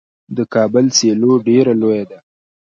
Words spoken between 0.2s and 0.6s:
د